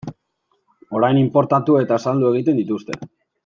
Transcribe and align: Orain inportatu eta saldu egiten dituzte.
Orain 1.01 1.19
inportatu 1.21 1.77
eta 1.83 2.01
saldu 2.07 2.33
egiten 2.35 2.61
dituzte. 2.63 2.99